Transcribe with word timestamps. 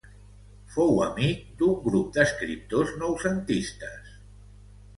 Fou 0.75 0.97
amic 1.07 1.43
d'un 1.59 1.75
grup 1.85 2.09
d'escriptors 2.17 2.97
noucentistes. 3.05 4.13